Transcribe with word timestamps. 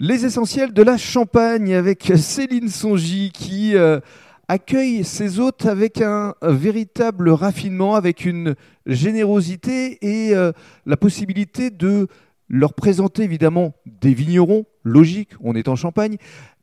Les 0.00 0.24
essentiels 0.24 0.72
de 0.72 0.82
la 0.82 0.96
Champagne 0.96 1.74
avec 1.74 2.12
Céline 2.16 2.68
Songy 2.68 3.32
qui 3.34 3.74
euh, 3.74 3.98
accueille 4.46 5.02
ses 5.02 5.40
hôtes 5.40 5.66
avec 5.66 6.00
un, 6.00 6.36
véritable 6.40 7.30
raffinement, 7.30 7.96
avec 7.96 8.24
une 8.24 8.54
générosité 8.86 9.98
et 10.00 10.36
euh, 10.36 10.52
la 10.86 10.96
possibilité 10.96 11.70
de 11.70 12.06
leur 12.48 12.74
présenter 12.74 13.24
évidemment 13.24 13.74
des 13.86 14.14
vignerons, 14.14 14.66
logiques, 14.84 15.32
on 15.40 15.56
est 15.56 15.66
en 15.66 15.74
Champagne, 15.74 16.16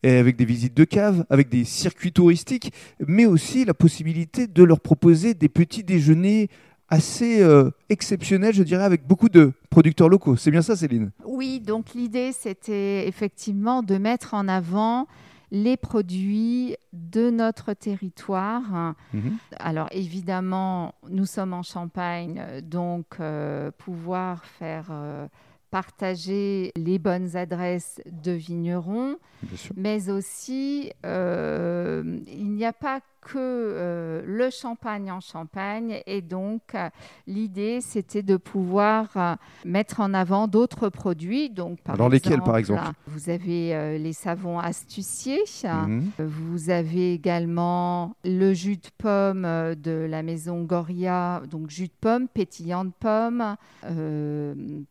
avec 0.05 0.37
des 0.37 0.45
visites 0.45 0.73
de 0.73 0.85
caves, 0.85 1.25
avec 1.29 1.49
des 1.49 1.65
circuits 1.65 2.13
touristiques, 2.13 2.71
mais 3.05 3.25
aussi 3.25 3.65
la 3.65 3.73
possibilité 3.73 4.47
de 4.47 4.63
leur 4.63 4.79
proposer 4.79 5.33
des 5.33 5.49
petits 5.49 5.83
déjeuners 5.83 6.47
assez 6.89 7.41
euh, 7.41 7.71
exceptionnel, 7.89 8.53
je 8.53 8.63
dirais, 8.63 8.83
avec 8.83 9.07
beaucoup 9.07 9.29
de 9.29 9.53
producteurs 9.69 10.09
locaux. 10.09 10.35
C'est 10.35 10.51
bien 10.51 10.61
ça, 10.61 10.75
Céline? 10.75 11.11
Oui, 11.25 11.59
donc 11.59 11.93
l'idée, 11.93 12.31
c'était 12.31 13.07
effectivement 13.07 13.83
de 13.83 13.97
mettre 13.97 14.33
en 14.33 14.47
avant 14.47 15.07
les 15.51 15.77
produits 15.77 16.75
de 16.93 17.29
notre 17.29 17.73
territoire. 17.73 18.95
Mhm. 19.13 19.37
Alors 19.57 19.87
évidemment, 19.91 20.95
nous 21.09 21.25
sommes 21.25 21.53
en 21.53 21.63
Champagne, 21.63 22.43
donc 22.63 23.05
euh, 23.19 23.71
pouvoir 23.77 24.43
faire 24.45 24.87
euh, 24.89 25.27
partager 25.71 26.71
les 26.75 26.99
bonnes 26.99 27.35
adresses 27.35 28.01
de 28.05 28.31
vignerons, 28.31 29.17
mais 29.75 30.09
aussi 30.09 30.91
euh, 31.05 32.19
il 32.27 32.51
n'y 32.51 32.65
a 32.65 32.73
pas 32.73 33.01
que 33.25 33.37
euh, 33.37 34.21
le 34.25 34.49
champagne 34.49 35.11
en 35.11 35.19
Champagne 35.19 36.01
et 36.05 36.21
donc 36.21 36.75
euh, 36.75 36.89
l'idée 37.27 37.81
c'était 37.81 38.21
de 38.21 38.37
pouvoir 38.37 39.37
mettre 39.65 39.99
en 39.99 40.13
avant 40.13 40.47
d'autres 40.47 40.89
produits. 40.89 41.49
Donc, 41.49 41.81
par 41.81 41.97
Dans 41.97 42.09
lesquels 42.09 42.41
par 42.41 42.57
exemple 42.57 42.83
Vous 43.07 43.29
avez 43.29 43.97
les 43.97 44.13
savons 44.13 44.59
astuciers, 44.59 45.43
mhm. 45.63 46.11
vous 46.19 46.69
avez 46.69 47.13
également 47.13 48.15
le 48.23 48.53
jus 48.53 48.77
de 48.77 48.89
pomme 48.97 49.43
de 49.75 50.05
la 50.09 50.23
maison 50.23 50.63
Goria, 50.63 51.41
donc 51.49 51.69
jus 51.69 51.87
de 51.87 51.93
pomme, 51.99 52.27
pétillant 52.27 52.85
de 52.85 52.91
pomme, 52.99 53.55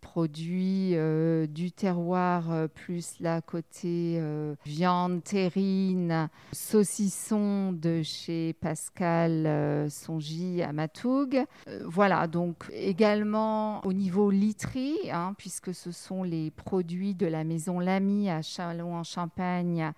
produit 0.01 0.95
euh, 0.95 1.47
du 1.47 1.71
terroir, 1.71 2.51
euh, 2.51 2.69
plus 2.69 3.15
la 3.21 3.41
côté 3.41 4.17
euh, 4.19 4.55
viande, 4.65 5.23
terrine, 5.23 6.29
saucisson 6.53 7.73
de 7.73 8.03
chez 8.03 8.24
Pascal 8.61 9.91
Songy 9.91 10.63
à 10.63 10.73
Matoug. 10.73 11.45
voilà, 11.85 12.27
donc 12.27 12.65
également 12.73 13.85
au 13.85 13.93
niveau 13.93 14.31
literie, 14.31 15.11
hein, 15.13 15.35
puisque 15.39 15.75
ce 15.75 15.91
sont 15.91 16.23
les 16.23 16.51
produits 16.51 17.15
de 17.15 17.27
la 17.27 17.45
maison 17.45 17.81
Lamy 17.81 18.31
à 18.31 18.43
Chalon 18.43 18.97
en 18.97 19.05
Champagne 19.05 19.93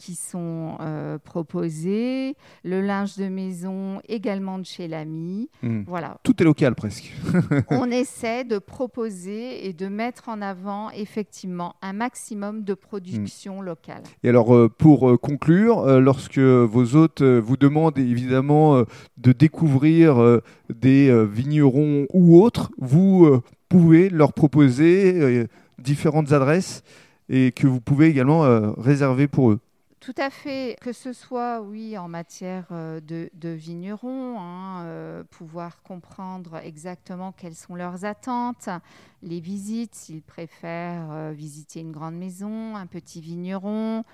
qui 0.00 0.14
sont 0.14 0.78
euh, 0.80 1.18
proposés, 1.18 2.34
le 2.64 2.80
linge 2.80 3.16
de 3.16 3.28
maison 3.28 4.00
également 4.08 4.58
de 4.58 4.64
chez 4.64 4.88
l'ami. 4.88 5.50
Hmm. 5.62 5.82
Voilà. 5.86 6.16
Tout 6.22 6.40
est 6.40 6.44
local 6.44 6.74
presque. 6.74 7.12
On 7.70 7.90
essaie 7.90 8.44
de 8.44 8.58
proposer 8.58 9.66
et 9.66 9.74
de 9.74 9.88
mettre 9.88 10.30
en 10.30 10.40
avant 10.40 10.90
effectivement 10.90 11.74
un 11.82 11.92
maximum 11.92 12.64
de 12.64 12.72
production 12.72 13.60
hmm. 13.60 13.64
locale. 13.64 14.02
Et 14.24 14.30
alors 14.30 14.54
euh, 14.54 14.70
pour 14.70 15.10
euh, 15.10 15.18
conclure, 15.18 16.00
lorsque 16.00 16.38
vos 16.38 16.96
hôtes 16.96 17.20
vous 17.22 17.58
demandent 17.58 17.98
évidemment 17.98 18.82
de 19.18 19.32
découvrir 19.32 20.40
des 20.74 21.26
vignerons 21.26 22.06
ou 22.14 22.40
autres, 22.40 22.70
vous 22.78 23.40
pouvez 23.68 24.08
leur 24.08 24.32
proposer 24.32 25.46
différentes 25.78 26.32
adresses 26.32 26.82
et 27.28 27.52
que 27.52 27.66
vous 27.66 27.80
pouvez 27.80 28.06
également 28.06 28.72
réserver 28.78 29.28
pour 29.28 29.50
eux. 29.50 29.60
Tout 30.00 30.14
à 30.16 30.30
fait, 30.30 30.78
que 30.80 30.94
ce 30.94 31.12
soit, 31.12 31.60
oui, 31.60 31.98
en 31.98 32.08
matière 32.08 32.64
euh, 32.70 33.00
de, 33.02 33.48
vignerons, 33.50 34.40
hein, 34.40 34.84
euh, 34.86 35.24
pouvoir 35.24 35.82
comprendre 35.82 36.56
exactement 36.56 37.32
quelles 37.32 37.54
sont 37.54 37.74
leurs 37.74 38.06
attentes, 38.06 38.70
les 39.22 39.40
visites, 39.40 39.94
s'ils 39.94 40.22
préfèrent 40.22 41.10
euh, 41.10 41.32
visiter 41.32 41.80
une 41.80 41.92
grande 41.92 42.16
maison, 42.16 42.76
un 42.76 42.86
petit 42.86 43.20
vigneron, 43.20 44.04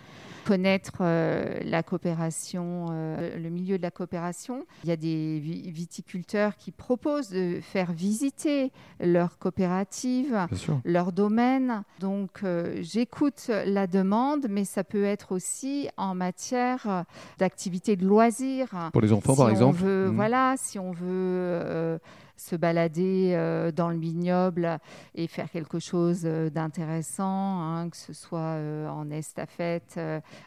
connaître 0.45 1.03
la 1.03 1.83
coopération, 1.83 2.87
le 2.89 3.49
milieu 3.49 3.79
de 3.79 3.83
la 3.83 3.91
coopération. 3.91 4.65
Il 4.85 4.89
y 4.89 4.93
a 4.93 4.97
des 4.97 5.41
viticulteurs 5.41 6.57
qui 6.57 6.71
proposent 6.71 7.31
de 7.31 7.59
faire 7.61 7.93
visiter 7.93 8.71
leur 9.01 9.39
coopérative, 9.39 10.47
leur 10.85 11.11
domaine. 11.11 11.83
Donc, 11.99 12.45
j'écoute 12.81 13.51
la 13.65 13.89
demande, 13.89 14.47
mais 14.49 14.65
ça 14.65 14.85
peut 14.85 15.05
être 15.05 15.33
aussi 15.33 15.89
en 15.97 16.15
matière 16.15 16.87
euh, 16.87 17.03
d'activité 17.39 17.97
de 17.97 18.07
loisirs. 18.07 18.91
Pour 18.93 19.03
les 19.03 19.13
enfants, 19.13 19.37
par 19.37 19.51
exemple 19.51 19.85
mmh. 19.85 20.15
Voilà, 20.15 20.55
si 20.57 20.79
on 20.79 20.93
veut 20.93 21.07
euh, 21.07 21.96
se 22.37 22.57
balader 22.57 23.33
euh, 23.35 23.73
dans 23.73 23.91
le 23.91 23.99
vignoble 23.99 24.79
et 25.15 25.27
faire 25.27 25.51
quelque 25.51 25.79
chose 25.79 26.23
d'intéressant, 26.23 27.25
hein, 27.61 27.89
que 27.91 27.97
ce 27.97 28.13
soit 28.13 28.59
en 28.89 29.11
estafette 29.11 29.99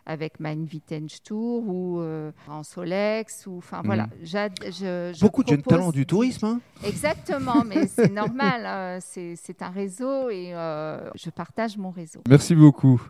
avec 0.06 0.40
Mein 0.40 0.68
Tour 1.24 1.68
ou 1.68 2.02
en 2.48 2.64
Solex. 2.64 3.48
Ou, 3.48 3.58
enfin, 3.58 3.82
voilà, 3.84 4.06
mmh. 4.06 4.10
je, 4.24 5.22
Beaucoup 5.22 5.44
de 5.44 5.50
jeunes 5.50 5.62
talents 5.62 5.92
du 5.92 6.06
tourisme. 6.06 6.46
Hein 6.46 6.62
Exactement, 6.84 7.64
mais 7.66 7.88
c'est 7.88 8.12
normal. 8.12 9.02
c'est 9.02 9.62
un 9.62 9.70
réseau 9.70 10.30
et 10.30 10.52
je 11.16 11.30
partage 11.30 11.78
mon 11.78 11.92
réseau. 11.92 12.22
Merci 12.28 12.56
beaucoup. 12.56 13.10